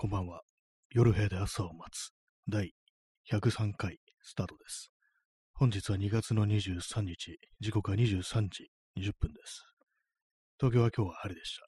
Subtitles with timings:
[0.00, 0.42] こんばんは。
[0.90, 2.12] 夜部屋で朝を待つ。
[2.48, 2.72] 第
[3.32, 4.92] 103回スタートです。
[5.54, 9.64] 本日は2月の23日、時刻は23時20分です。
[10.56, 11.66] 東京は今日は晴れでした。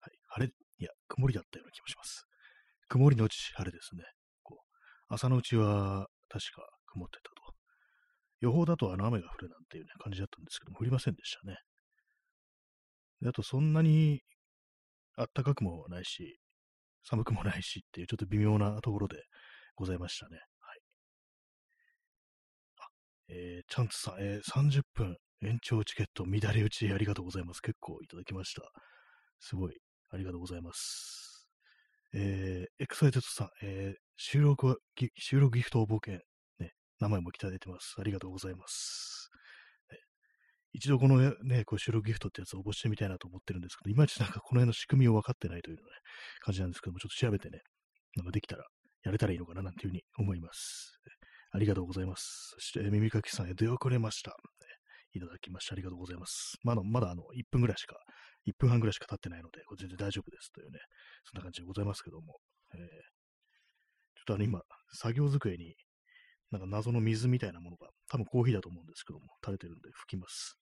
[0.00, 2.26] はい、晴れ、いや、曇りだったような気もします。
[2.88, 4.02] 曇りのうち晴れですね。
[4.42, 7.54] こう朝のうちは確か曇ってたと。
[8.40, 11.58] 予報だとあの雨が降るなんていう、ね、感じだったんですけども、降りませんでしたね。
[13.20, 14.22] であと、そんなに
[15.16, 16.40] 暖かくもないし、
[17.04, 19.16] 寒くもないしっていう、ちょっと微妙なところで
[19.76, 20.38] ございましたね。
[20.60, 20.78] はい。
[22.78, 22.88] あ、
[23.28, 27.60] えー、チャンツさん、えー、30分延長チケット乱れ打ちありがとうございます。
[27.60, 28.62] 結構いただきました。
[29.40, 29.76] すごい、
[30.10, 31.48] ありがとうございます。
[32.14, 34.76] えー、エクサイテッドさん、えー、収録は、
[35.16, 36.20] 収録ギフト応募券、
[36.58, 37.96] ね、名前もいただいてます。
[37.98, 39.13] ありがとうございます。
[40.74, 45.82] 一度このね、こう収録ギフトってやつを応募してみたいなと思ってるんですけど、いまいちなんかこの辺の仕組みを分かってないというね、
[46.40, 47.60] 感じなんですけども、ちょっと調べてね、
[48.16, 48.64] なんかできたら、
[49.04, 50.98] やれたらいいのかななんていうふうに思います。
[51.52, 52.54] ありがとうございます。
[52.54, 54.36] そして、耳かきさんへ出遅れました。
[55.14, 56.58] いただきましてありがとうございます。
[56.64, 57.96] まだ、まだあの、1分ぐらいしか、
[58.48, 60.80] 1分半ぐらいしか経ってないので、これ全然大丈夫ですというね、
[61.24, 62.38] そんな感じでございますけども、
[62.74, 62.90] えー、ちょ
[64.22, 64.60] っとあの、今、
[64.92, 65.76] 作業机に、
[66.50, 70.58] なんか謎の水みたいなものが、多分コーヒーだと思うんですけども、垂れてるんで拭きます。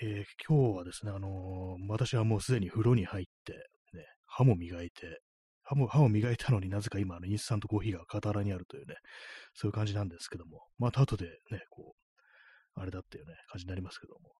[0.00, 3.52] えー、今日はですね、あのー、私はもうすでに風呂に入って、
[3.92, 5.20] ね、歯も磨いて、
[5.62, 8.96] 歯も、歯を磨いたのになぜか今、あのインスタントコーヒーが傍らにあるというね、
[9.54, 14.32] そういう感じなんですけども、また後でね、こう、あれだっていうね、感じになりますけども。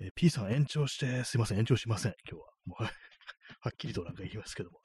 [0.00, 2.50] えー、P さん延長して、すいません、延長しません、今日は。
[2.66, 2.82] もう、
[3.60, 4.80] はっきりとなんか言いますけども。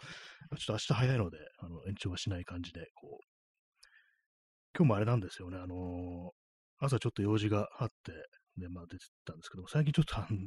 [0.58, 3.26] ちょっと明日早いので、あの、延長はしない感じで、こう、
[4.78, 8.14] 今日もあれなんですよね、あのー、朝ちょっと用事があって、
[8.58, 10.38] で、まあ出てたんですけど、最近ちょっとあの、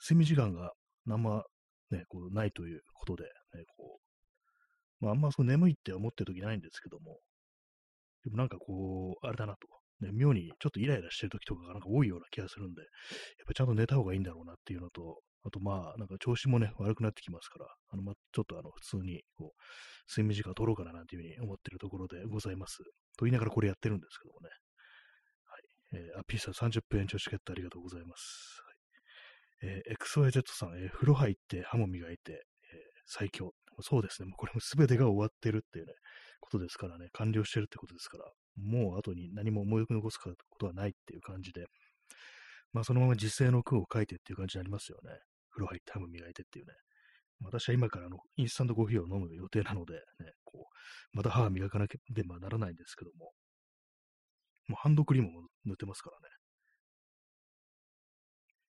[0.00, 0.72] 睡眠時間が
[1.10, 1.42] あんま
[1.90, 3.98] ね、こう、ないということで、ね、こ
[5.00, 7.18] う、まああんまそう眠いって思ってる時ないんですけども、
[8.24, 9.68] でもなんかこう、あれだなと、
[10.00, 12.88] ね、妙にちょっとイライラしてる時とかがなんか多いような気がするんで、やっ
[13.46, 22.78] ぱちゃんと寝た方がいいんだろうなっていうのと、あとまあ、なんか調子もね、悪くなってきますから、あの、まあ、ちょっとあの、普通に、こう、睡眠時間を取ろうかななんていうふうに思ってるところでございます。
[23.16, 24.50] と言いながらこれやってるんですけどもね。
[25.92, 28.62] えー、あ、ピーさん30分延長チケットありがとうございます。
[29.62, 32.40] はい、えー、XYZ さん、えー、風呂入って歯も磨いて、えー、
[33.06, 33.52] 最強。
[33.80, 34.28] そうですね。
[34.28, 35.92] もうこれも全てが終わってるっていうね、
[36.40, 38.24] ことですからね、完了してるってことですから、
[38.56, 41.66] もう後に何も思い残すことはないっていう感じで、
[42.72, 45.10] まあそのまま実践の句を書いてっていう感じになりますよね。
[45.50, 46.72] 風呂入って歯も磨いてっていうね。
[47.40, 53.27] 私は今からのインスタントコーヒーを飲む予定なので、ね、こう、また歯磨かなければならないんですけども、
[54.68, 56.34] もうハンドクリームも塗ってますからね。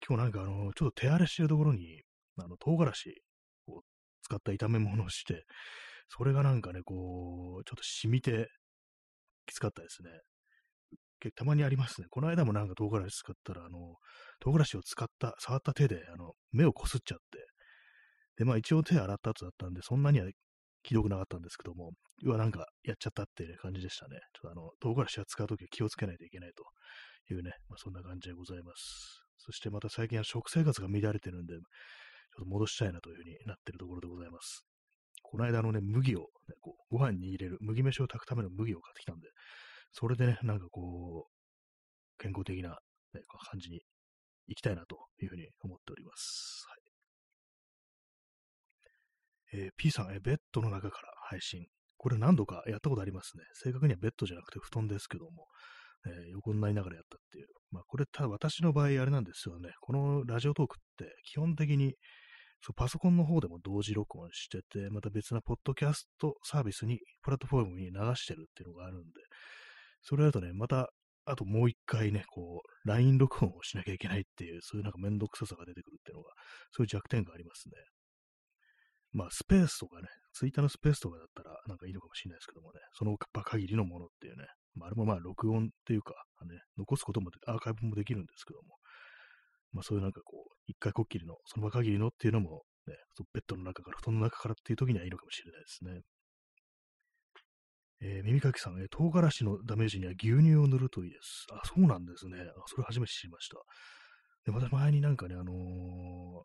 [0.06, 2.02] 今日なんかあの、ちょっと手荒れしてるところに、
[2.38, 3.22] あの、唐辛子
[3.66, 3.82] を
[4.22, 5.44] 使った炒め物をして、
[6.08, 8.48] それがなんかね、こう、ちょっと染みて、
[9.46, 10.10] きつかったですね。
[11.34, 12.06] たまにありますね。
[12.10, 13.96] この間もなんか唐辛子使ったら、あの、
[14.40, 17.24] 唐辛子を使った、触った手で、あの、目をこすっちゃって、
[18.36, 20.26] で、まあ一応手洗った後だったんで、そんなには
[20.88, 21.92] ひどくなかったんですけども、
[22.24, 24.16] うわ、なんかやっちゃったっていう感じでしたね。
[24.32, 26.64] ちょっとあの、唐辛子は使うときは気をつけないといけないと
[27.34, 29.20] いうね、まあそんな感じでございます。
[29.36, 34.64] そしてまた最近は食生活が乱れてるんで、ちょっと戻したいなというふうになってるところでございます。
[35.22, 36.26] この間のね、麦を、ね、
[36.60, 39.28] こうご飯に入れる、麦飯を炊くための麦を買ってきたんで、
[39.92, 42.70] それでね、なんかこう、健康的な、
[43.12, 43.20] ね、
[43.50, 43.82] 感じに
[44.46, 46.57] 行きたいなというふうに思っております。
[49.52, 51.66] えー、P さん、え、ベッドの中から配信。
[51.96, 53.44] これ何度かやったことありますね。
[53.54, 55.46] 正確にはベッドじゃなくて布団ですけども、
[56.06, 57.46] えー、横になりながらやったっていう。
[57.70, 59.70] まあこれただ私の場合あれなんですよね。
[59.80, 61.96] このラジオトークって基本的に
[62.60, 69.06] そうパソコンの方でも同時録音してて、また別なポッドキャストサービスに、プラットフォームに流してるっていうのがあるんで、
[70.02, 70.88] それだとね、また、
[71.24, 76.30] あともう一回ね、こう、LINE 録音をしなきゃいけないっていう、そういうなんかめんどくささが出てくるっていうのが、
[76.72, 77.74] そういう弱点がありますね。
[79.12, 84.44] まあ、スペースとかね、ツイッターのスペースとかだったらなんかいいのかもしれないですけどもね、その場限りのものっていうね、
[84.74, 86.14] まあ、あれもまあ録音っていうか、
[86.46, 88.76] ね、残すこともアーカイブもできるんですけども、
[89.72, 92.94] まあそういうなんかこう、一回こっきりの、その場限りのっていうのも、ね、
[93.34, 96.00] ベッドの中から、布団の中からっていう時にはいいのかもしれないですね。
[98.00, 101.46] えー、耳かきさん、えー、唐辛子のダメージには牛乳を塗るといいです。
[101.50, 102.38] あ、そうなんですね。
[102.38, 103.56] あそれ初めて知りました。
[104.44, 106.44] で、また前になんかね、あのー、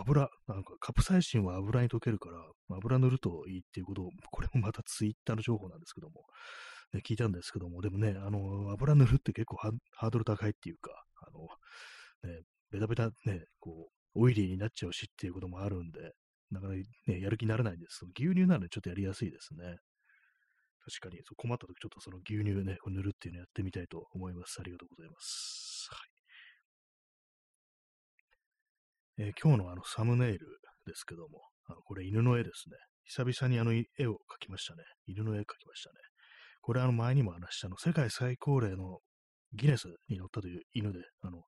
[0.00, 2.38] 油、なんかカプサイシンは油に溶けるから、
[2.76, 6.24] 油塗るといいっていうことを、 これもまたツイッターの情報なんですけども、
[6.92, 11.48] ね、聞いたんですけども、でもね、あの、油塗るって結構ハードル高いっていうか、あの、
[12.30, 16.14] ね、ベタベタね、こう、オイリーになっちゃうしっていうこともあるんで、
[16.50, 19.78] なかなかね、やる気にならないんですけど、牛乳なら、ちょっとやりやすいですね。
[20.86, 24.60] 確かに、そう困った時ちょっとその牛乳ね、こう塗るっていうのをやってみたいと思います。
[24.60, 25.88] ありがとうございます。
[25.90, 26.15] はい。
[29.18, 30.46] えー、今日のあのサムネイル
[30.84, 32.76] ですけども、あのこれ犬の絵ですね。
[33.04, 34.82] 久々にあの絵を描きましたね。
[35.06, 35.94] 犬の絵描きましたね。
[36.60, 38.98] これあの前にも話したの、世界最高齢の
[39.54, 41.42] ギネスに乗ったという犬で、あの、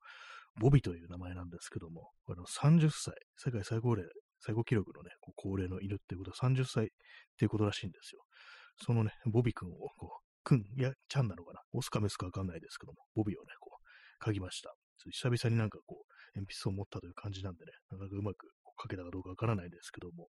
[0.59, 4.05] ボビという名前なんですけども、これの30歳、世界最高齢、
[4.39, 6.87] 最高記録のね、こう高齢の犬っていうことは30歳っ
[7.37, 8.21] ていうことらしいんですよ。
[8.83, 14.73] そのね、ボビ君を、こう、君、や、ちゃんなのかな、オスかメスかわかんないですけども、ボビをね、こう、書きました。
[15.11, 16.08] 久々になんかこう、
[16.39, 18.47] 鉛筆を持ったという感じなんでね、なかなかうまく
[18.81, 20.29] 書けたかどうかわからないですけども、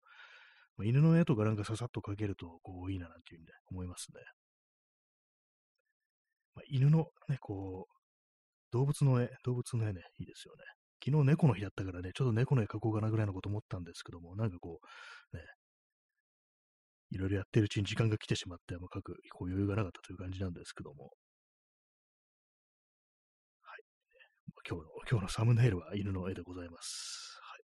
[0.77, 4.21] まあ、犬の絵とかなんかささっと描けると、こう、いいななんていうふうに、ね、思いますね。
[6.56, 7.94] まあ、犬のね、こう、
[8.71, 10.63] 動物の絵、動物の絵ね、いいですよね。
[11.04, 14.80] 昨日猫の日だったからね、ちょっと猫の絵描こうかなぐらいのこと思ったんですけども、なんかこ
[15.33, 15.44] う、ね、
[17.12, 21.12] いろいろやってるうちに時間が来てしまって、まあ、書くこう余裕がなかったという感じなんですけども。
[24.69, 27.40] 今日の、今日のサムネイルは犬の絵でございます。
[27.42, 27.62] はい。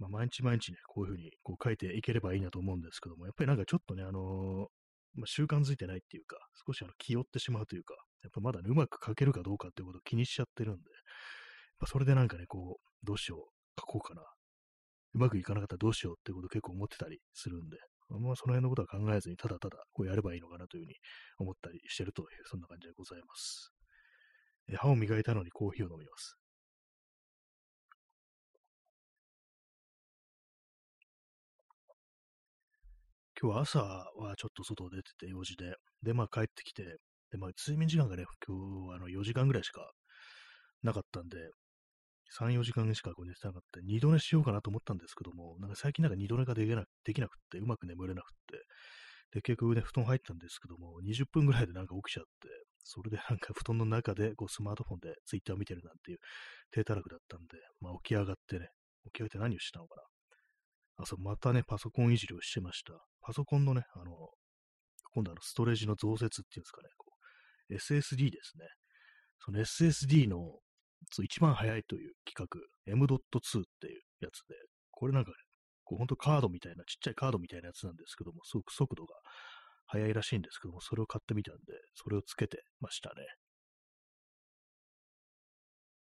[0.00, 4.68] まあ、毎日毎日ね、こういうふうにこう書いていければいいなと思うんですけども、やっぱりなんかちょっとね、あの、
[5.14, 6.36] まあ、習慣づいてないっていうか、
[6.66, 10.82] 少しあの気負ってしまうというか、やっぱまだね、うまく書けるかどうかっていうことを気にしちゃってるんで、
[11.78, 14.20] まあ、それでなんかね、こう、どうしよう、書こうかな、
[15.14, 17.78] うまくいかなかったらどうしようってことを結構思ってたりするんで、
[18.10, 20.94] まあ、その辺のことは考えずに、ただただこうやればいいのかなというふうに
[21.38, 23.79] 思ったりしてるという、そんな感じでございます。
[24.76, 26.36] 歯を磨いたのにコーヒーを飲みます。
[33.40, 36.84] 今日は朝はちょっと外出てて用事で、で、まあ帰ってきて、
[37.30, 39.80] で、まあ睡眠時間がね、今日はあの4時間ぐらいしか
[40.82, 41.38] なかったんで、
[42.30, 43.80] 3、4時間しかこう寝てなかった。
[43.80, 48.58] 二度寝しようかなと思ったんですけども、なんか最近なんか二度寝ができなできなくって、うまく眠れなくって、
[49.32, 52.48] で、結局ね、布団入ったんですけども、20分ぐらいでなんか起きちゃって、
[52.84, 56.18] それでなんか布団の中でこうスマートフォンでツイッターを見てるなんていう
[56.72, 58.68] 低たらくだったんで、まあ起き上がってね、
[59.04, 60.02] 起き上がって何をしたのかな。
[61.04, 62.92] あ、そう、またね、パソコンいじりをしてました。
[63.22, 64.12] パソコンのね、あの、
[65.14, 67.06] 今度あの、ストレージの増設っていうんですかね、こ
[67.70, 68.66] う、SSD ですね。
[69.38, 70.58] その SSD の
[71.22, 72.46] 一番早いという企画、
[72.92, 74.54] M.2 っていうやつで、
[74.90, 75.36] これなんかね、
[75.84, 79.14] こう本当カードみたいな、ちっちゃいカードみたいなやつなんですけども、すごく速度が
[79.90, 81.60] 速いらしいんですけども、それを買ってみたんで、
[81.94, 83.14] それをつけてましたね。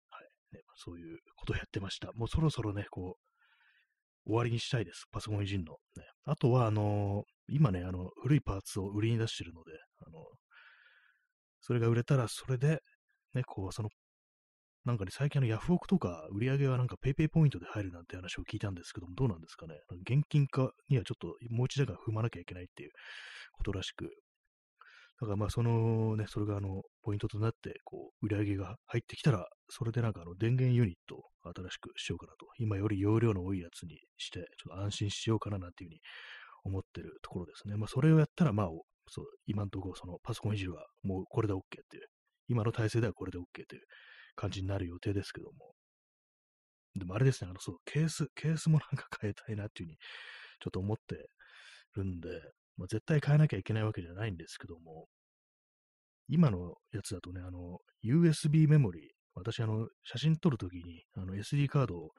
[0.10, 0.56] はい。
[0.56, 2.12] ね、そういうことをやってました。
[2.14, 5.06] もうそろそろね、こう、終わりにしたいです。
[5.12, 5.74] パソコンいじんの。
[5.98, 9.72] ね、あとは、あのー、今ね、あの、古いパーツを売りに出してるので、
[10.06, 10.22] あのー、
[11.62, 12.82] それが売れたら、それで、
[13.34, 13.90] ね、こう、その
[14.84, 19.76] なんかね、最近あのヤフオクとか売り上げはなんか PayPay ポイントで入るなんて話を聞いたんですけども、どうなんですかね。
[20.10, 22.90] 現金化にはちょっともう一段階踏まなきゃいけないっていう
[23.62, 24.10] ことらしく。
[25.22, 32.48] だからまあそのね、それがあの、ポイントとなって、こう、売り上げが入ってきたら、それでなんかあの、電源ユニットを新しくしようかなと。
[32.58, 36.00] 今より容量の多いやつにして、ちょっと安心しようかななんていうふうに
[36.64, 37.78] 思ってるところですね。
[37.78, 38.68] まあそれをやったら、まあ、
[39.10, 42.08] そう、今んところそのパソコンいじるはもうこれで OK っていう、
[42.48, 43.82] 今の体制ではこれで OK という
[44.36, 45.74] 感じになる予定ですけども。
[46.96, 49.98] でもあれですね、あの、そう、ケース、ケースもなんか変えたいなっていうふうに、
[50.60, 51.16] ちょっと思って
[51.96, 52.30] るんで、
[52.82, 55.06] まあ、絶対変えなきゃいけないわけじゃないんですけども、
[56.28, 59.04] 今のやつだとね、あの、USB メモリー、
[59.36, 62.10] 私、あの、写真撮るときに、あの、SD カードを、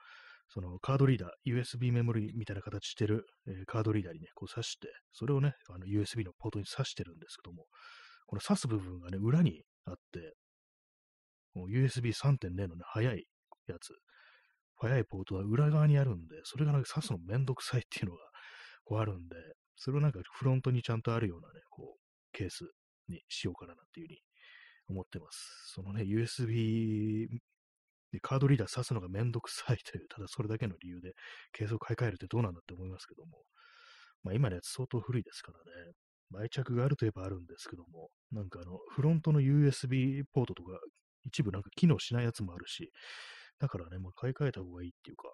[0.49, 7.65] そのカードリーダー、USB メモリーみたいな形してる、えー、カードリーダーにね、こう挿して、それをね、あの USB のポートに挿してるんですけども、
[8.27, 10.35] この挿す部分がね、裏にあって、
[11.57, 13.25] USB3.0 のね、速い
[13.67, 13.95] やつ、
[14.77, 18.19] 速いポートは裏側にあるんで、それがなんか刺すのめんどくさいっていうのが
[18.85, 19.37] こうあるんで、
[19.77, 22.01] それをなんかフロントにちゃんとあるようなね、こう、
[22.33, 22.71] ケース
[23.09, 24.19] にしようかなっていうふうに
[24.89, 25.73] 思ってます。
[25.75, 27.29] そのね、USB
[28.13, 31.15] でカードリーダー刺すのがめんどくさいという、ただそれだけの理由で
[31.53, 33.45] ケースを買い替えるってどうなんだって思いますけども、
[34.23, 35.93] まあ今のやつ相当古いですからね、
[36.31, 40.79] 売着があるといえばあるんですけども、なんかあの、フロントの USB ポートとか
[41.25, 42.91] 一部なんか機能しないやつもあるし、
[43.59, 45.33] だからね、まあ、買い替えた方がいいっていうか、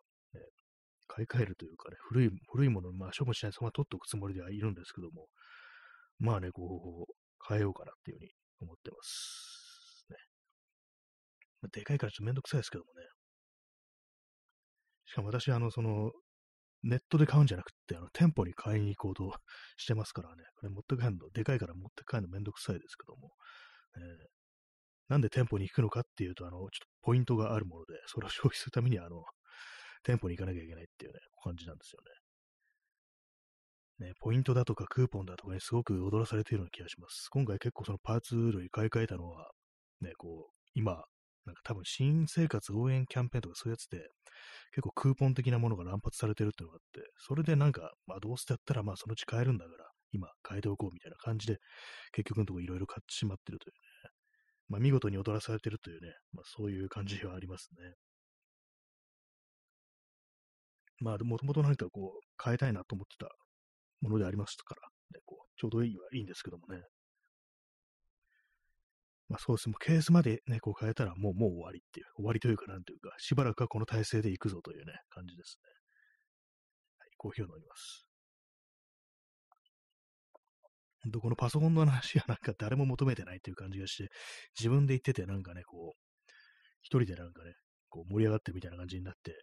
[1.09, 5.27] 買い替えるというかね、古い、古いものをまあ処分しないそのまま取っておくつもりではいるんですけども、
[6.19, 7.12] まあね、こう、
[7.49, 10.07] 変えようかなっていうふうに思ってます。
[10.11, 10.17] ね。
[11.62, 13.07] まあ、でかいからちょっとめんどくさいですけどもね。
[15.07, 16.12] しかも私、あの、その、
[16.85, 19.33] ネットで買うんじゃなくて、あの、店舗に買いに行こうと
[19.77, 20.45] してますからね。
[20.57, 23.31] これ持って帰るの、でかいから持って帰るのめんどくさいですけども。
[23.97, 24.38] えー
[25.09, 29.25] なんで店舗に行くのかっていうと、あの、ちょっとポイントがあるもので、それを消費するために、あの、
[30.02, 32.00] 店舗に行かなきゃいけないっていうね、感じなんですよ
[34.00, 34.07] ね。
[34.09, 37.28] ね、ポイントだとかクーポンだとかにすごく踊らされているような気がします。
[37.31, 39.50] 今回結構そのパーツ類買い替えたのは、
[40.00, 41.05] ね、こう、今、
[41.47, 44.09] なんか多分新生活応援キャンペーンとかそういうやつで、
[44.71, 51.59] 結構クーポン的なものが乱発されてるっていうのがあって、それでなんか、まあどうしてやったらまあそのうち買えるんだから、今変えておこうみたいな感じで、
[52.12, 54.11] 結局のところいろいろ買ってしまってるというね。
[54.69, 57.95] まあ見事に踊らされてるというね、まあそういう感じはありますね。
[61.00, 63.31] まあもともと何かこう変えたいなと思ってた
[64.00, 66.83] ものでありますから、ね、こうちょうどいいはいいんですけどもね。
[69.28, 75.69] まあそうですね、もうケースまでね、こう変えたらもうもう終わりっていう、終わりというかなんというか、しばらくはこの体勢で行くぞというね、感じですね。
[76.99, 78.07] はい、コーヒーを飲みます。
[81.02, 84.09] 本当このパソコンの話はなんか誰も求めてないっていう感じがして、
[84.59, 86.00] 自分で言っててなんかね、こう、
[86.81, 87.52] 一人でなんかね、
[87.90, 89.35] こう盛り上がってるみたいな感じになって、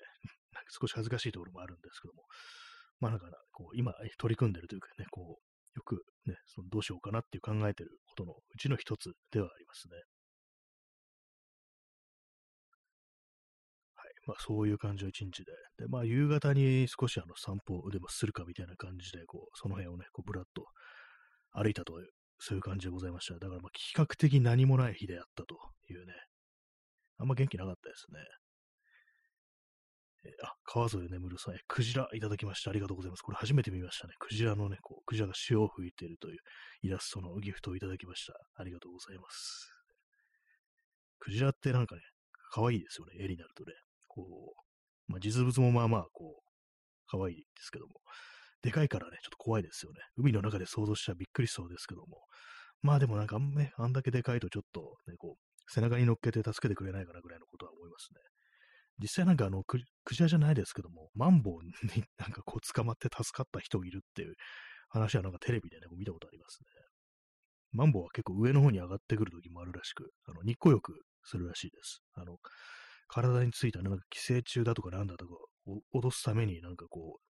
[0.56, 2.24] なんか少し恥ずかしいところもあるんですけども、
[3.00, 5.44] まあなんかこう今取り組んでるというかね、こう、
[5.76, 9.96] よくね、そのどうしようかなっていう考えてることのうちの一つではありますね。
[13.96, 14.14] はい。
[14.28, 15.52] まあそういう感じの一日で。
[15.78, 20.66] で、まあ夕方に少しあの散歩でもするかみたいな感じで、こう、その辺をね、こうぶらっと
[21.52, 22.08] 歩いたという、
[22.40, 23.34] そういう感じでございました。
[23.34, 25.56] だからまあ比較的何もない日であったと
[25.90, 26.14] いうね。
[27.18, 28.20] あんま元気なかったですね。
[30.26, 32.72] えー、あ、川添眠るさん、クジラいただきました。
[32.72, 33.22] ありがとうございます。
[33.22, 34.14] これ初めて見ましたね。
[34.20, 36.38] クジラのね、こう、クジラが潮を吹いているという
[36.82, 38.34] イラストのギフトをいただきました。
[38.56, 39.72] ありがとうございます。
[41.20, 42.02] クジラってなんかね、
[42.52, 43.14] 可愛いですよね。
[43.24, 43.74] 絵になるとね。
[44.08, 44.56] こ
[45.08, 46.46] う、まあ、実物もまあまあ、こう、
[47.08, 47.94] 可愛いですけども。
[48.62, 50.00] でかいからね、ちょっと怖いですよね。
[50.18, 52.26] 海の中で想像したらびっくりしそうですけども。
[52.82, 58.20] まあでもなんかね、あんだけでかいとちょっとね、こう、背中に乗っけて助けてくれないかなぐらいのことは思いますね。
[59.00, 61.74] 実際なんかあのク、クジラじゃないですけども、マンボウに
[62.18, 64.36] なんかこう捕まって助かった人いるっていう
[64.90, 66.70] 話はなんかテレビでね、見たことありますね。
[67.72, 72.02] マンボウは結構上の方に上がってくる時もあるらしく、あの日光浴するらしいです。
[72.14, 72.38] あの、
[73.08, 75.34] 体についたね、なんか寄生虫だとかなんだとか
[75.66, 77.26] を脅すためになんかこう、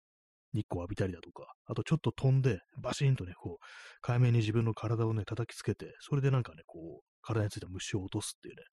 [0.53, 3.65] 日光浴びたりだとか、あとちょっと飛んで、バシンとね、こう、
[4.01, 8.63] 海面に自分の体をね、叩きつけて、それでなんかね、こう、体についた虫を落とすっていうね、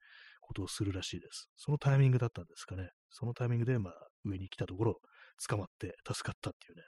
[0.48, 1.48] ことをするらしいです。
[1.56, 2.88] そのタイミングだったんですかね。
[3.10, 5.00] そのタイミングで、まあ、上に来たところ、
[5.46, 6.82] 捕まって助かったっていうね。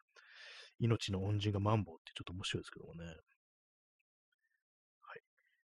[0.80, 3.04] 命の恩人がマンボウってちょっと面白いですけどもね。
[3.04, 3.12] は
[5.14, 5.20] い。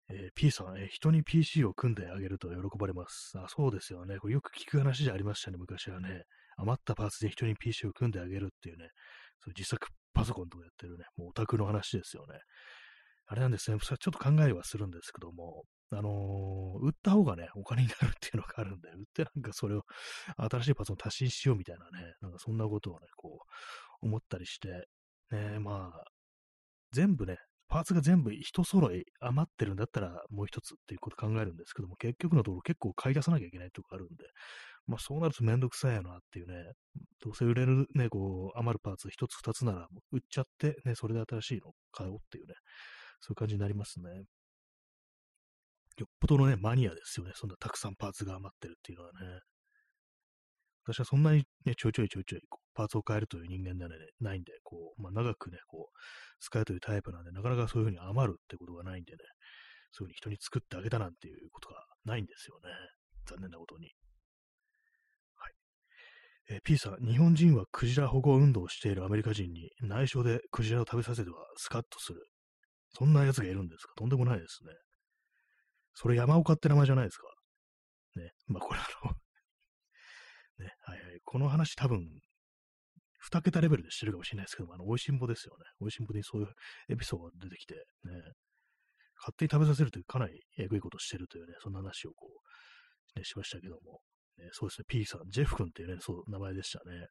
[0.08, 3.32] えー、P さん、えー、人に PC を組んであげると喜ばれます。
[3.36, 4.18] あ、そうですよね。
[4.18, 6.24] これよく聞く話じゃありましたね、昔はね。
[6.56, 8.88] 余ったパーツで人に PC を組んであげるっていうね、
[9.40, 12.38] そう自作パソコンとかやってるね、もうオタクの話ですよね。
[13.26, 15.64] あれなんですね、ちょっと考えはするんですけども、
[15.96, 19.82] あのー、売った方がね、お金になるっていうのがあるんで、売ってなんかそれを
[20.36, 23.40] 新しいパソコン足ししようみたいなね、なんかそんなことをね、こ
[24.02, 24.86] う、思ったりして、
[25.30, 26.04] ね、まあ、
[26.92, 34.24] 全部ね、パーツが全部一揃い余ってるんだったらもう一つっていうこと考えるんですけども、結局のところ結構買い出さなきゃいけないとこあるんで、
[34.86, 36.54] まあそうなるとめんどくさいよなっていうね、
[37.20, 42.54] どうせ売れるね、こう余るパーツ一つ二つなら売っちゃってね、それで新しいの買おうっていうね、
[43.20, 44.08] そういう感じになりますね。
[45.96, 47.32] よっぽどのね、マニアですよね。
[47.34, 49.40] そんなたくさんパーツが余ってるっていうのはね。
[50.86, 55.98] 私はそんなにね、ちょいちょいちょいちょいこうパーツを変えるという人間では、ね、ないんで、こう、まあ、長くね、こう、
[56.40, 59.18] 使うというタイプなんで、なかなかそういうふうに余るってことがないんでね、
[59.92, 62.70] そういうふうに人に作ってあげたなんていうことがないんですよね。
[63.26, 63.92] 残念なことに。
[65.36, 65.52] はい。
[66.50, 72.26] えー、P さん、日本人はクジラ保護運動をしているアメリカ人に内緒でクジラを食べさせてはスカッとする。
[72.90, 73.94] そんな奴がいるんですか？
[73.96, 74.72] とんでもないですね。
[75.94, 77.26] それ山岡って名前じゃないですか。
[78.16, 78.32] ね。
[78.46, 79.12] まあ、これあの
[80.64, 81.20] ね、はいはい。
[81.24, 82.20] この話多分、
[83.18, 85.64] 二桁レベルでしてるかもしれないですけども、あの、美味しんぼですよね。
[85.80, 86.54] 美味しんぼにそういう
[86.90, 88.12] エピソードが出てきて、ね、
[89.16, 92.28] 勝手に食べさせるというかなりえぐいことしてるというね、そんな話をこ
[93.16, 94.00] う、ね、しましたけども、
[94.36, 97.06] ね、そうですね、P さん、ジェフ君っていうね、そう、名前でしたね。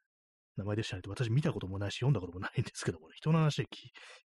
[0.55, 1.01] 名前でしたね。
[1.07, 3.65] 私見たこともないし、読んだこともないんですけどもね、人の話で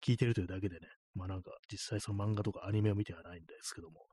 [0.05, 4.05] 聞いてるというだけでね、まあなんか実際その漫画とかアニメを見てはないんですけども、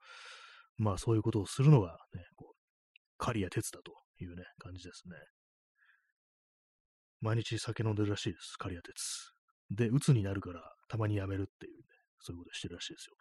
[0.78, 2.56] まあそういうことをするのがね、こう、
[3.18, 5.16] 狩谷哲だというね、感じですね。
[7.22, 8.94] 毎日酒飲んでるらしいです、狩谷哲。
[9.72, 11.84] で、鬱になるからたまにやめるっていうね、
[12.20, 13.16] そういうことしてるらしいですよ。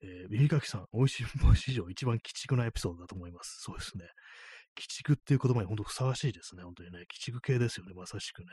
[0.00, 3.58] えー、耳かきさん、美味しいもん史上一番鬼畜なエピソードだと思います。
[3.60, 4.04] そうですね。
[4.78, 6.62] 鬼畜っていう言葉に本当ふさわしいですね。
[6.62, 6.98] 本当にね。
[6.98, 7.94] 鬼畜系ですよね。
[7.94, 8.46] まさしくね。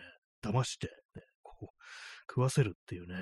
[0.44, 1.68] 騙して、ね、こう、
[2.28, 3.16] 食わせるっていうね、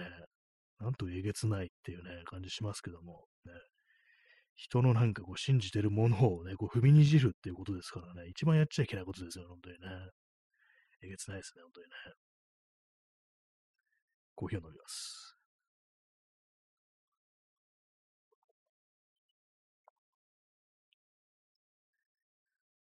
[0.80, 3.52] なんとえげつないっていうね、感じしますけども、ね。
[4.56, 9.88] 人のなんかこう信じてるものをね、こう踏みにじるっていうことですからね、一番やっちゃいけないことですよ、本当にね。
[11.04, 11.94] えげつないですね、本当にね。
[14.36, 15.38] コーヒーを飲みます。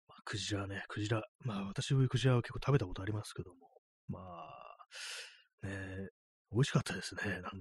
[0.07, 1.23] まあ、クジラね、クジラ。
[1.45, 3.69] まあ、私クジラは結構食べたことありますけども、
[4.07, 6.09] まあ、ね、
[6.51, 7.51] 美味しかったですね、なんか、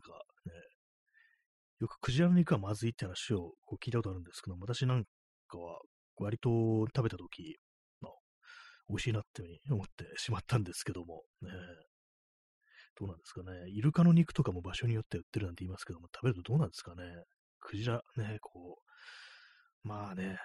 [1.80, 5.04] よくクジラの肉はまずいって話をこう聞いたことあるんですけど、私なん
[5.48, 5.80] かは
[6.16, 6.50] 割と
[6.94, 7.56] 食べたとき、
[8.88, 11.50] 美味しいなって思ってしまったんですけども、ね、
[12.98, 13.70] どうなんですかね。
[13.70, 17.02] イルカの肉とかも場所によって売ってるなんて言いますけども、食べるとどうなんですかね。
[17.60, 18.78] クジラ、ね、こ
[19.84, 20.38] う、まあね、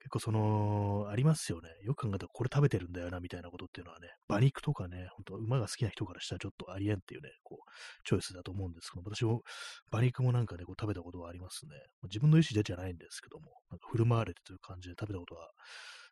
[0.00, 1.68] 結構その、ありますよね。
[1.82, 7.70] よく考えたらこれ食べてるんだよな、みたいなことっていうのはね、馬肉とかね、本当馬が好きな人からしたらちょっとありえんっていうね、こう、
[8.04, 9.42] チョイスだと思うんですけど、私も
[9.92, 11.72] 馬肉もなんかね、こう食べたことはありますね。
[12.04, 15.50] 自分の意思でじゃないんですけども、なんか振る舞われてという感じで食べたことは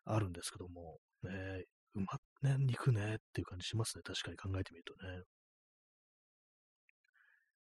[0.05, 1.63] あるんですけども、ね、
[1.95, 4.03] うま、ね、肉ねっていう感じしますね。
[4.03, 5.23] 確かに考えてみるとね。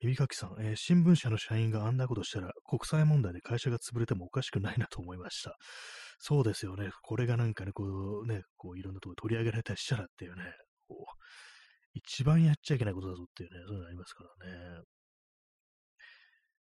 [0.00, 5.56] 耳かきさん、えー、新聞社の社員があんなことしたら国際問題で会社が潰れてもおかしくないなと思いました。
[6.20, 6.90] そうですよね。
[7.02, 7.84] これがなんかね、こ
[8.24, 10.42] うね、こういろんなところ取り上げられたりしたらっていうね、
[10.88, 11.04] こう、
[11.94, 14.82] 一番やっちゃいけないことだぞっていうね、そういうのありますからね。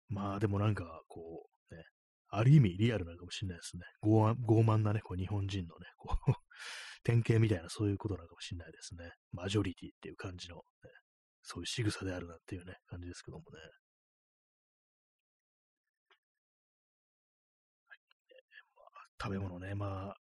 [0.08, 1.82] まあでもなんか、こう、ね、
[2.28, 3.82] ある意味リアルなのかもしれないですね。
[4.02, 6.32] 傲傲慢なね、こう日本人のね、こう
[7.04, 9.10] 典型みたいなそういうことなのかもしれないですね。
[9.32, 10.62] マジョリティっていう感じの、ね、
[11.46, 13.58] そういう仕草であるなっていうね、感じですけどもね。
[17.88, 17.98] はい
[18.76, 18.88] まあ、
[19.22, 20.16] 食べ物ね、まあ、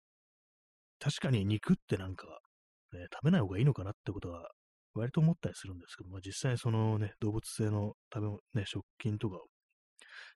[0.99, 2.27] 確かに肉ってなんか、
[2.93, 4.50] ね、食べない方がいいのかなってことは、
[4.95, 9.47] 割と思ったりするんですけど、まあ、実際そのね、動物性の食べ物、ね、食品とかを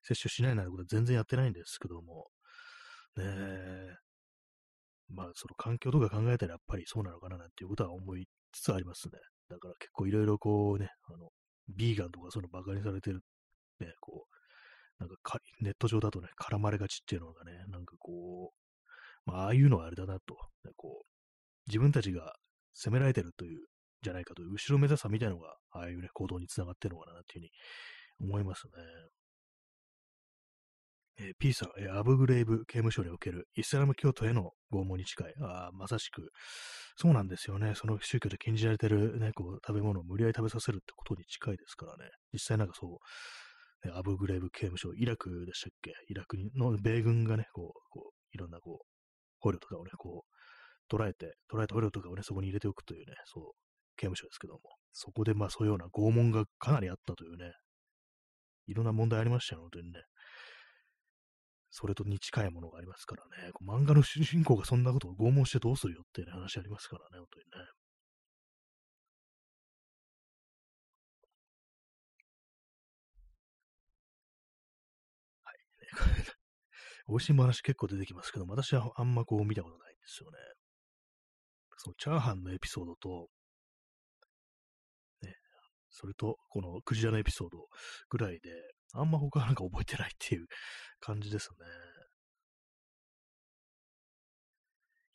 [0.02, 2.28] 摂取しないなんてことは全然やってないんですけども、
[3.16, 3.24] ね
[5.08, 9.18] まあ、その環境とか考えたらやっぱりそうなのかななんていうことは思いつつありますね。
[9.48, 11.30] だから結構いろいろこうね、あの、
[11.68, 13.20] ビーガンとかそのバカにされてる、
[13.80, 14.34] ね、こう、
[15.00, 21.06] なんかかネット上だとね、絡まれがちっていうのがね、なんかこう、まあ、ああいうのはあれだなと、ね、こう、
[21.66, 22.34] 自分たちが
[22.74, 23.66] 責められてるという、
[24.02, 27.48] じゃないかという、後ろめたさみたいなのが、ああいうね、行動につながってるのかなっていう
[28.20, 28.72] ふうに思いますね。
[31.18, 35.34] えー、P さん、えー、アブグレイブ刑務所におけるイスラム教徒への拷問に近い。
[35.40, 36.30] あまさしく、
[36.96, 37.74] そうなんですよね。
[37.76, 42.10] その宗教で禁じられてる、ね、こう食べ物を無理やり食べさせるってことに近いですからね。
[42.32, 42.98] 実際なんかそ
[43.84, 45.92] う、ね、アブグレイブ刑務所、イラクでしたっけ？
[46.08, 48.86] イラクの米軍がね、こう、こういろんなこう、
[49.38, 53.44] 捕虜とかをね、こう、捉えて、捉えた捕虜とかをね、そこに入れておくというね、そう、
[53.96, 54.60] 刑務所ですけども、
[54.92, 57.52] そこでまあそういうような拷問がかなりあったというね、
[58.66, 60.00] いろんな問題ありましたよ、本当にね。
[61.76, 63.50] それとに近いものがありますからね。
[63.66, 67.68] 漫画の主人公がそんなことを拷問してどうするよっていう話ありますからね、本当にね。
[75.42, 75.58] はい。
[77.08, 80.38] 美味しい話結構出てきますけど、私はあんまこう見たことないんですよね。
[81.76, 83.28] そのチャーハンのエピソードと、
[85.22, 85.34] ね、
[85.90, 87.66] それと、このクジラのエピソード
[88.10, 90.46] ぐらいで、あんま他なんか覚えてないっていう
[91.00, 91.56] 感じですね。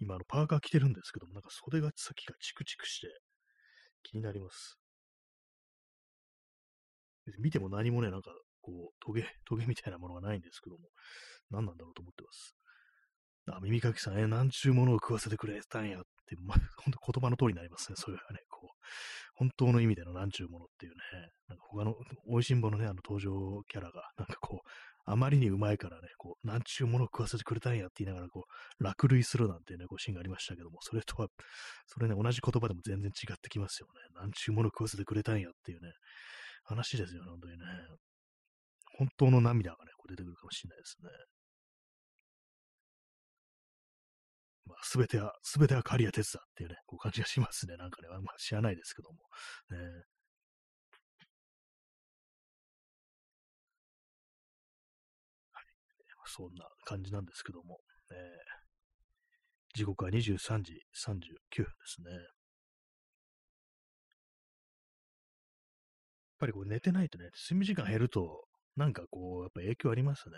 [0.02, 3.22] 今、の、パーカー着てるんですけども、なんか袖が先がチクチクして
[4.04, 4.80] 気になります。
[7.38, 10.90] 見ても何もね、なんか、こう、トゲ、トゲみたいなものがないんですけども、
[11.52, 12.56] 何なんだろうと思ってます。
[13.48, 18.78] あ、耳かきさん、え、なんちゅうものを食わせてくれたんやって、まあ、 ほんと言葉の通りになりますね、それはね、こう、
[19.36, 20.98] 本当の意味でのなんちゅうものっていうね、
[21.48, 21.96] なんか他の、
[22.28, 24.70] 美味しんぼのね、あの登場キャラが、なんかこう、
[25.06, 28.46] あまりにうまいからね、こう、なんちゅうものを食わせてくれたんやって言いながら、こ
[28.80, 31.30] う、落類するなんてね、こう、シーンがありましたけども、それとは、
[31.88, 34.22] それね、同じ言葉でも全然違ってきますよね。
[34.22, 35.92] なんちゅうものを食わせてくれたんやっていうね、
[36.66, 37.66] 話ですよね、本当にね。
[38.98, 41.10] 本当の涙がね、こう出てくるかもしれないですね。
[44.70, 47.76] まあ、すべては、すべては刈谷哲だっていうね、こう感じがしますね。
[47.78, 49.18] なんかね、あんまあ、知らないですけども。
[49.72, 49.78] ね、
[55.52, 55.66] はい。
[56.26, 57.80] そんな感じなんですけども。
[58.12, 62.12] えー、時刻は23時39分ですね。
[62.12, 62.22] やっ
[66.40, 70.38] ぱりこう寝てないとね、睡眠時間減ると、なんかこう、やっぱ影響ありますね。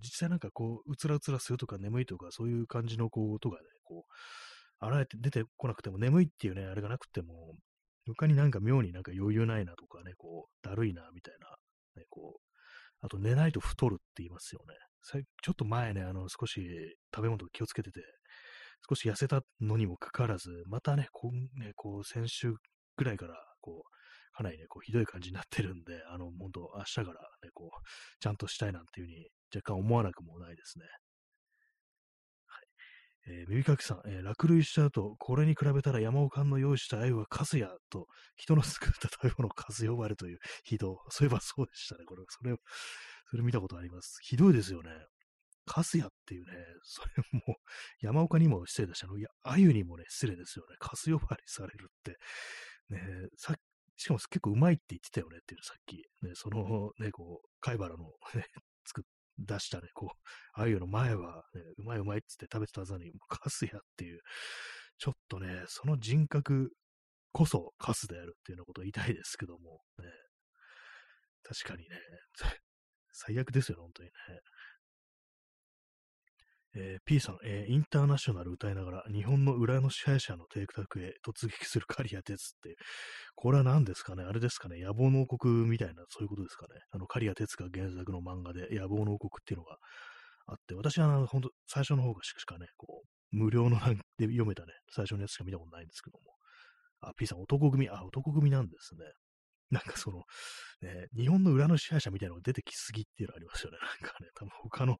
[0.00, 4.12] 実際なんかこう、うつらうつらするとか眠いとか、そういう感じのこう、音がね、こう、
[4.78, 7.54] あらえて出てこなくても、眠いっていうね、あれがなくても、
[8.06, 11.48] 他になんか妙になんか余裕ないなとかね、こう、だるいな、みたいな、
[12.00, 12.40] ね、こう、
[13.00, 14.74] あと寝ないと太るって言いますよね。
[15.42, 16.60] ちょっと前ね、あの、少し
[17.14, 18.00] 食べ物気をつけてて、
[18.88, 22.54] 少し痩せたのにもかかわらず、またね、こう、ね、こう先週
[22.96, 27.80] ぐらいから、こう、かなりね、こう、ひどい感じになってるんで、あの、本当明日からね、こう、
[28.20, 30.84] ちゃんとしたいなんていうふうに若干思わなくもないですね。
[33.28, 38.06] えー、耳かきさん、えー、落類した後、これに比べたら山岡の用意した鮎はカスヤと、
[38.36, 41.00] 人の作った食べ物をカス呼ばれという非道。
[41.10, 42.04] そういえばそうでしたね。
[42.04, 42.54] これ、それ、
[43.30, 44.18] それ見たことあります。
[44.22, 44.90] ひどいですよね。
[45.64, 46.52] カスヤっていうね、
[46.84, 47.56] それもう、
[48.00, 50.76] 山岡にも失礼だし、あの、いや、鮎にもね、失礼ですよね。
[50.78, 52.16] カス呼ばれされるって。
[52.90, 53.56] ね、さ
[53.96, 55.96] しかも結構うまいって言ってたよねっていう、さっき。
[56.22, 58.04] ね、そのね、こう、貝原の、
[58.34, 58.46] ね、
[58.86, 59.04] 作っ
[59.38, 60.18] 出したね、こう、
[60.54, 64.20] ああいうの前は、ね、うまいうまいっつって食べてたはずなのに、カスやっていう、
[64.98, 66.70] ちょっとね、その人格
[67.32, 70.04] こそカスであるっていうようなことを言いたいですけども、ね、
[71.42, 71.96] 確かにね、
[73.12, 74.12] 最悪ですよね、本当にね。
[76.78, 82.76] えー、P さん、えー、インターナショナル歌いながら、日本の裏の支配者の邸宅へ突撃する刈谷哲って、
[83.34, 84.24] これは何ですかね？
[84.24, 84.80] あれですかね？
[84.80, 86.80] 野望の王国みたいな、そういうことですかね？
[86.90, 89.78] あの、刈谷哲が原作の漫画で野望の王国っていうのが
[90.46, 96.34] あって、私は本当最初の方がしかね、こう、無料のなんで読めたね、最初のやつしか見たことないんですけども。
[97.00, 99.00] あ、P さん、男組、あ、男組なんですね。
[99.70, 100.18] なんかその、
[100.82, 103.78] ね、日本の裏の支配者みたいなのが出てきすぎっていうのありますよね。
[104.00, 104.96] なんかね、多分他の、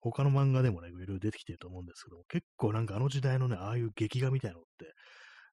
[0.00, 4.94] 他の漫画でもね、いろいろ出てきてると思うんですけども、結構なんかあの時代のね、ああいう劇画みたいなのって、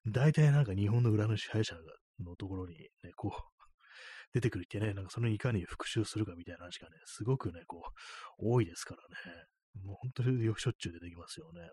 [0.06, 1.76] 大体なんか日本の裏の支配者
[2.20, 3.32] のところにね、こう、
[4.32, 7.82] 出てくるってね、なんかそれにいかに復讐するかみたいな話がね、すごくね、こ
[8.38, 9.44] う、多いですからね。
[9.82, 11.68] もう本当によしょっちゅう出てきますよね。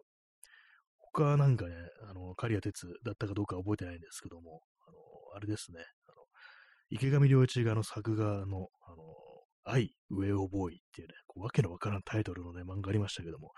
[0.97, 1.75] 他なんかね、
[2.10, 4.97] あの、刈谷哲だったかどうか覚えてないんですけども、あの、
[5.36, 5.84] あれですね、
[6.91, 9.04] 池上良一がの作画の、あの、
[9.63, 13.51] 愛、ウェオボーイっていうね、こうわけのわからんタイトルのね、漫画ありましたけども、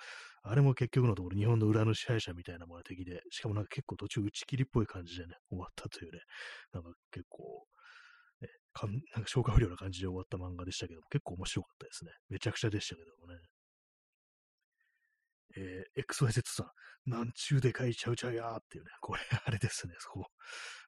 [0.43, 6.19] あれも結局のところ日本の裏の支配者みたいなものが敵で、しかもなんか結構途中打ち切りっぽい感じでね、終わったというね、
[6.74, 7.65] なんか結構、
[8.41, 12.12] ね、かんなんか消化不良な感じで終わった漫画でしたけども、結構面白かったですね。
[12.30, 13.39] めちゃくちゃでしたけどもね。
[15.56, 16.72] えー、XYZ さ
[17.08, 20.26] ん、なんちゅうでかいちゃうちゃうやーっていうね、これ、あれですね、そこ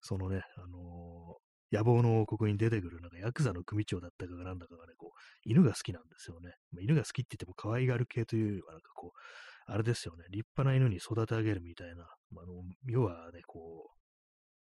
[0.01, 1.37] そのね、あの
[1.71, 6.53] 野望の王国に出てくる、なんかヤクザの組長だったかなんだかがね、こう、犬が好きなんですよね。
[6.71, 13.95] まあ、犬が好きって言っても可愛がる系というよりは、なんかこう、あれですよね、立派な犬に育て上げるみたいな、まあ、あの要はね、こう、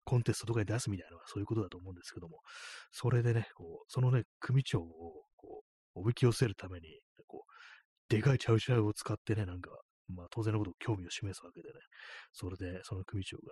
[0.04, 2.40] コンテストとかに出すみたいなのはそういうことだと思うんですけども、
[2.90, 5.62] それでね、こう、そのね、組長を、こ
[5.94, 9.70] う、おびき寄せるために、こう、でかいチャウチャウを使ってね、なんか、
[10.08, 11.74] まあ当然のこと興味を示すわけでね、
[12.32, 13.42] それでその組長が、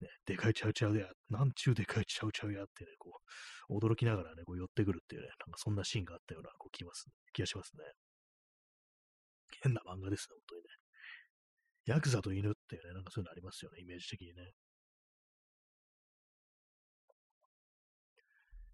[0.00, 3.20] ね、でかいちゃうちゃうや、なんちゅうでかいちゃうちゃうやってね、こ
[3.70, 7.84] う、驚きながらね、こう寄ってくるっていうね、なんかそんなシーンがあったような、こう気ます気がしますね。
[9.62, 10.68] 変な漫画ですね、本当にね。
[11.86, 14.52] ヤクザと犬っていうね、なんかそういうのありますよね、イメージ的にね。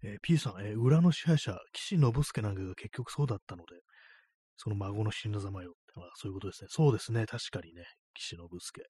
[0.05, 3.79] えー、P さん、えー、裏の支配者、岸信介なんかが結局そうだったので、
[4.57, 6.67] その孫の死ぬざまよってのはそういうことですね。
[6.69, 8.87] そうですね、確かにね、岸信介、ね。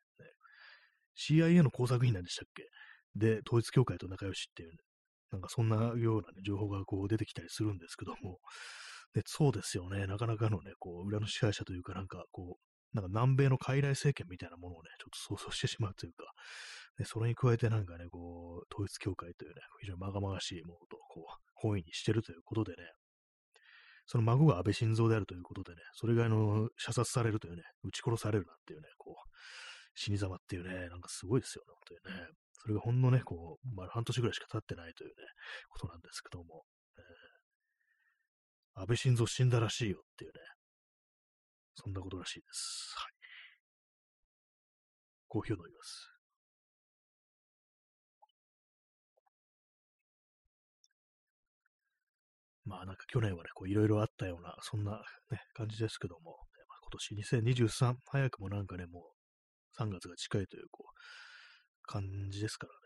[1.17, 2.63] CIA の工作員なんでしたっけ？
[3.15, 4.75] で、統一教会と仲良しっていう、ね、
[5.31, 8.39] なんかそんなような、ね、情報がこう出てきたりするんですけども、
[9.13, 16.25] でそうですよね、なかなかのね、こう、裏の支配者というか、なんかこう、なんか南米の傀儡政権みたいなものをね、ちょっと想像してしまうというか、
[16.97, 22.83] でそれに加えてなんかね、こう、統一教会というね、非常にまがまがしいものと、こう、本意にしてるということでね、
[24.05, 29.29] その孫が安倍晋三であるということでね、それがあの、射殺されるというね、撃ち殺されるなんていうね、こう、
[29.95, 32.27] 死に様っていうね、なんかすごいですよね、本当にね。
[32.53, 35.15] それがほんのね、こう、まあ、半年ぐらいしか経ってないというね、
[35.69, 36.63] ことなんですけども、
[36.97, 40.39] えー、安倍晋三死んだらしいよっていうね、
[41.75, 42.93] そんなことらしいです。
[42.95, 43.13] はい。
[45.27, 46.09] コーヒーを飲みます。
[52.65, 55.01] まあなんか去年はね、こういろいろあったような、そんな
[55.31, 56.37] ね、感じですけども、
[56.69, 59.22] まあ、今年2023、早くもなんかね、もう
[59.79, 60.93] 3月が近いという、こう、
[61.83, 62.79] 感じですからね。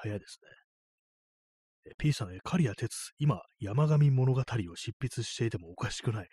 [0.00, 1.92] 早いですね。
[1.98, 4.44] P さん、ね、刈谷哲、今、山上物語を
[4.76, 6.28] 執筆していてもおかしくない。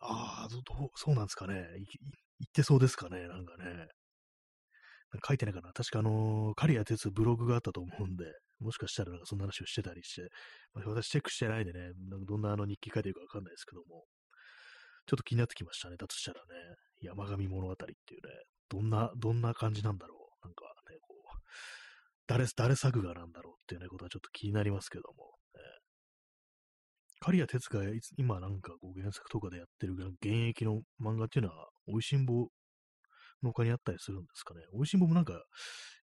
[0.00, 0.48] ああ、
[0.94, 1.54] そうなんですかね。
[1.54, 3.88] 言ってそうですかね、なんかね。
[5.26, 5.72] 書いてないかな。
[5.72, 8.24] 確かあのー、刈谷哲ブログがあったと思うんで、
[8.60, 10.28] もしかしたらなんかそんな話をしてたりして、
[10.74, 14.04] まあ、私チェックしてないでね、なんかどんなあの日記書いてるかわかんないですけども、
[15.06, 15.96] ちょっと気になってきましたね。
[15.96, 18.32] だとしたらね、山上物語っていうね、
[18.68, 20.46] どんな、どんな感じなんだろう。
[20.46, 21.38] なんかね、こう、
[22.26, 25.60] 誰、誰作画なんだろうっていうね、ことはちょっと気になりますけども、ね、
[27.20, 32.48] 刈谷哲がいつ今なんかこう原作とかでやってる現役の漫画っていうのは、美味しんぼ
[33.42, 34.60] の他にあったりするんですかね。
[34.72, 35.42] 美味しんぼもなんか、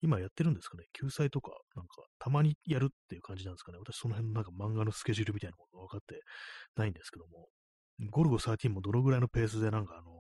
[0.02, 0.86] 今やってるんですかね。
[0.94, 3.78] 救済とか、なんか、たまにやるっていう感じなんですかね。
[3.78, 6.22] 私、その辺のなんか漫画のスケジュールみたいなものが分かって
[6.76, 7.48] ないんですけども、
[8.12, 10.12] ゴルゴ13もどのぐらいのペースでなんかあの、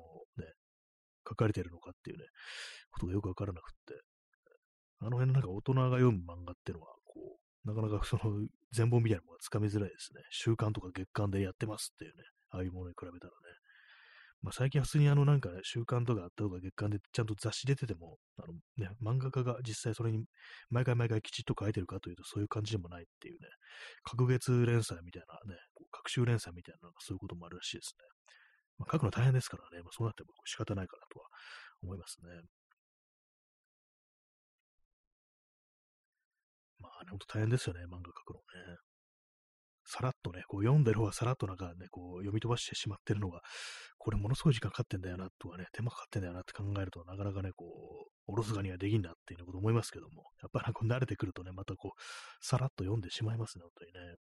[1.33, 2.25] 書かれてるのかっていうね、
[2.91, 4.01] ことがよくわからなくって、
[5.01, 10.21] あの辺のなんか大人が読む漫画っていうのは、こう、なかなかその全貌みたいなものがつかみづらいですね。
[10.31, 13.63] 週刊とか月刊でやってますっていうね、ああいうものに比べたらね。
[14.43, 20.25] まあ、最近は普通にあのなんかね、週刊とかあったとか月刊でちゃんと雑誌出てても、あのね、漫画家が実際それに
[20.69, 23.47] 毎回毎回きちっと書いてるかというとそういう感じでもないっていうね、
[24.03, 28.03] 隔月連載みたいなね、こう各週連載みたいなそういうこともあるらしいですね。
[28.77, 31.27] まあ、書くの大変ですからね、まあ、そうなっても仕方ないかなとは
[31.83, 32.29] 思いますね。
[36.79, 38.77] まあね、ほんと大変ですよね、漫画描くのね。
[39.85, 43.41] さらっとね、こう読んでる方はさらっとなんかね、こう読み飛ばしてしまってるのが、
[43.97, 54.15] これものすごい時間かかってんだよなとかね、手間かかってんだよなって考えると、なかなかね、こう、おろすがにはできんなっていうようなこと思いますけども、やっぱなんか慣れてくるとね、またこう、さらっと読んでしまいますね、本当にね。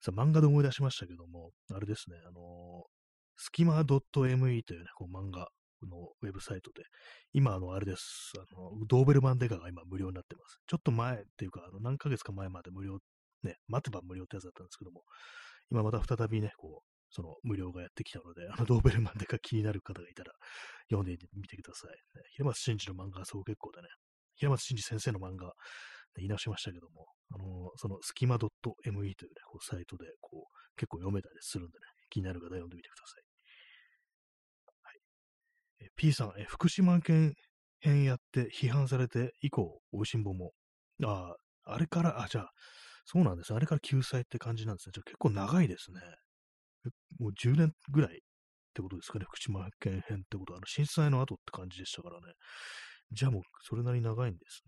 [0.00, 2.93] さあ、漫画で思い出しましたけども、あれですね、あのー、
[3.36, 5.48] スキマ .me というね、こう漫画
[5.82, 6.84] のウェブサイトで、
[7.32, 10.58] 今、あの、あれです、あの、ドーベルマンデカが今無料になってます。
[10.66, 12.98] ちょっと前っていうか、あの、何ヶ月か前まで無料
[13.42, 15.02] ね、待てば無料ってやつだったんですけども、
[15.70, 20.32] 今また再びね、こう、その無料がやってきたので、あのドーベルマンでか気になる方がいたら
[20.90, 21.90] 読んでみてください。
[21.90, 23.88] ね、平松真二の漫画はそう結構でね、
[24.34, 25.52] 平松真二先生の漫画、ね、
[26.16, 29.06] 言い直しましたけども、あのそのスキマ .me というね、
[29.46, 33.23] こうサイトでこう結構読めたりするんでね、気になる方は読んでみてください。
[35.96, 37.34] P さんえ、福島県
[37.80, 40.52] 編やって批判されて以降、おいしんぼも、
[41.04, 42.50] ああ、あれから、あ、じゃあ、
[43.04, 43.52] そうなんです。
[43.52, 44.92] あれから救済って感じなんですね。
[44.94, 46.00] じゃあ結構長いですね。
[47.18, 48.18] もう10年ぐらいっ
[48.74, 49.26] てことですかね。
[49.28, 52.32] 福島県編ってことは、あの震災の後って感じでしたからね。
[53.12, 54.62] じゃあもうそれなり長いんです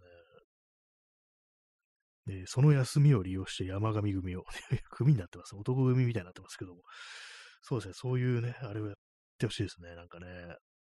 [2.26, 2.40] ね。
[2.40, 4.44] で、その休みを利用して山上組を
[4.90, 5.54] 組になってます。
[5.56, 6.82] 男組みたいになってますけども。
[7.62, 7.94] そうですね。
[7.94, 8.96] そういうね、あれをやっ
[9.38, 9.94] てほしいですね。
[9.94, 10.26] なんかね、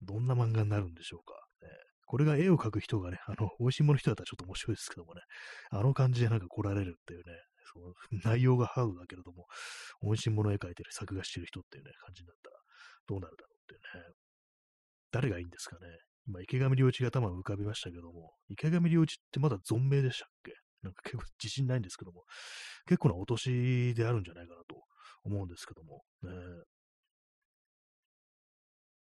[0.02, 1.34] どんな漫画になるんでしょうか。
[1.62, 1.70] ね、
[2.06, 5.22] これが絵を描く人がね、あの、美味しいもの人だったらちょっと面白いですけどもね、
[5.70, 7.34] あの感じでなんか来られるっていうね、
[7.74, 9.48] その 内容がハードだけれども、
[10.02, 12.58] 美味しいもの絵描いてる作画してる人っていうね、感じになったら
[13.08, 14.14] どうなるだろうっていうね。
[15.12, 15.88] 誰がいいんですかね。
[16.28, 20.54] 今、池上良一が頭浮かびましたけども、池上良一ってまだ存命でしたっけ？
[20.82, 22.24] なんか結構自信ないんですけども、
[22.86, 24.84] 結構なお年であるんじゃないかなと
[25.24, 26.32] 思うんですけども、ね、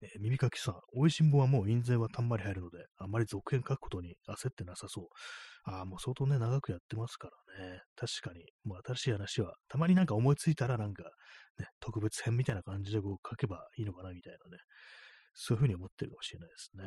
[0.02, 5.06] え、耳かきさん、美味しんぼはもう印税はたんまり入るので、あまり続編書くことに焦ってなさそう。
[5.64, 7.82] ああ、もう相当ね、長くやってますからね。
[7.96, 11.04] 確かに、もう新しい話は、たまになんか思いついたらなんか、
[11.60, 14.58] ね、特別編みたいな感じでこう書けばいいのかなみたいなね。
[15.34, 16.84] そういうふうに思ってるかもしれないですね。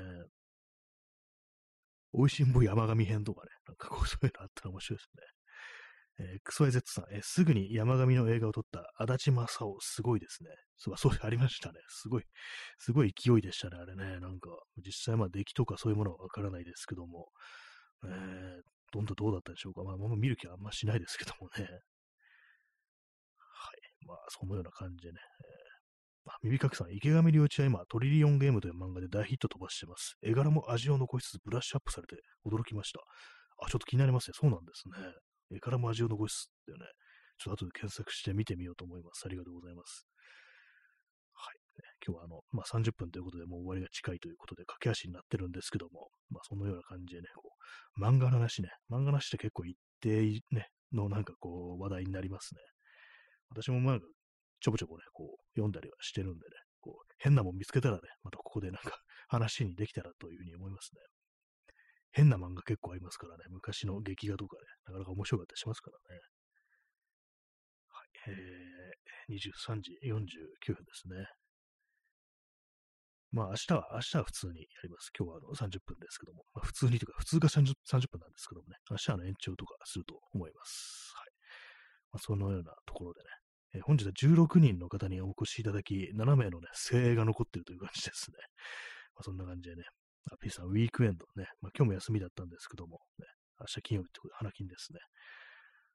[2.12, 5.22] 美味しんぼ山上編とかね、なんかこうそういうのあったら面白いですね。
[6.18, 10.50] えー、クソエゼットさん、えー、すぐに山上の映画を撮った足立正夫、すごいですね。
[10.77, 11.81] そう、そうありましたね。
[11.88, 12.24] すごい、
[12.79, 14.20] すごい勢いでしたね、あれね。
[14.20, 14.50] なんか、
[14.85, 17.31] 実際まあ出来とかそういうものはわからないですけども、
[18.05, 19.83] えー、どんどんどうだったでしょうか。
[19.83, 21.64] まあ、まあ、見る気はあんましないですけどもね。
[21.64, 21.70] はい。
[24.07, 25.18] まあ、そのような感じでね。
[25.18, 30.16] えー、あ、耳かきさん、池上良一は今、トリリオンゲームという漫画で大ヒット飛ばしてます。
[30.22, 33.00] 絵柄も味を残しつつブラッシュアップされて驚きました。
[33.59, 34.35] あ、ちょっと気になりますね。
[34.38, 34.94] そうなんですね。
[35.50, 36.87] 絵柄も味を残すっていうね、
[37.38, 39.22] ちょっと後で検索して見てみようと思います。
[39.26, 40.07] ありがとうございます。
[41.33, 41.59] はい。
[42.07, 47.50] 今日はあの、まあ、30分ということでもう終わりが近いということで駆け足になってるんですけども、まあ、そのような感じでね、こ
[47.98, 52.61] う、漫画の話ね、漫画の話って結構一定ね、のなんかこう、話題になりますね。
[53.50, 53.98] 私もまあ、
[54.61, 58.96] ちょぼちょぼね、こう、読んだりはしてるんでね、こう、変なもん見つけたらね、またここでなんか
[59.28, 61.00] 話にできたらというふうに思いますね。
[62.14, 66.20] 変な漫画結構ありますからね、昔の劇画とかね、なかなか面白かったりしますからね。
[67.90, 71.27] はい、えー、23時49分ですね。
[73.33, 75.11] まあ明日は、明日は普通にやります。
[75.18, 81.12] 今日はあの30分ですけども、まあ、普通にというか、普通が 30, 30分なんですけどもね、明日はの延長とかすると思います。
[81.18, 81.35] はい。
[82.12, 83.27] まあ、そのようなところでね、
[83.74, 88.38] え、本日は16人の方にお越しいただき、7名のね、精鋭が残っているという感じですね。
[89.16, 89.83] まあ、そんな感じでね、
[90.32, 91.48] あ、P さん、ウィークエンドね。
[91.60, 93.26] まあ、今日も休みだったんですけども、ね、
[93.60, 95.00] 明日金曜日ってことで、花金ですね。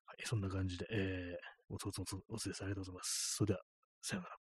[0.06, 2.64] はい、そんな感じで、えー、おつおつおつおつです。
[2.64, 3.36] ありがとうございます。
[3.38, 3.60] それでは、
[4.02, 4.49] さよなら。